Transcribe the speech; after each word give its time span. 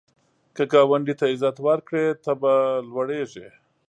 که 0.55 0.63
ګاونډي 0.73 1.13
ته 1.19 1.25
عزت 1.33 1.55
ورکړې، 1.67 2.05
ته 2.23 2.31
به 2.41 2.53
لوړیږې 2.89 3.47